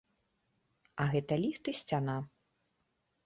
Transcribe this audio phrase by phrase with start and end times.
[1.03, 2.17] А гэта ліфт і сцяна.